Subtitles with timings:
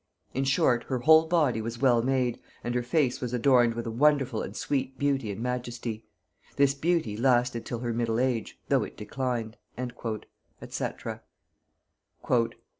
[0.33, 3.91] In short, her whole body was well made, and her face was adorned with a
[3.91, 6.07] wonderful and sweet beauty and majesty.
[6.55, 9.81] This beauty lasted till her middle age, though it declined." &c.
[9.83, 11.19] [Note 31: Bohun's "Character of
[12.23, 12.57] Queen Elizabeth."